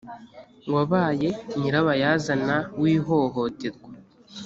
wabaye 0.73 1.29
nyirabayazana 1.59 2.57
w 2.79 2.83
ihohoterwa 2.95 3.89